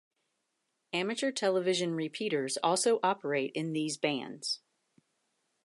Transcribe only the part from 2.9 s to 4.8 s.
operate in these bands.